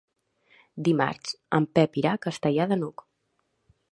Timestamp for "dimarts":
0.87-1.35